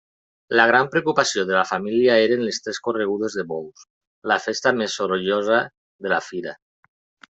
[0.59, 3.87] La gran preocupació de la família eren les tres corregudes de bous,
[4.35, 5.65] la festa més sorollosa
[6.09, 6.61] de la fira.